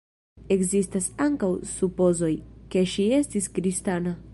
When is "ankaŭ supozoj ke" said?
1.27-2.87